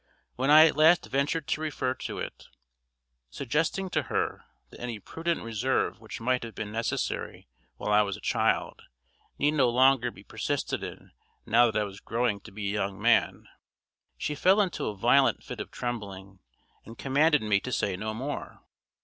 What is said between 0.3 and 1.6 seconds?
When I at last ventured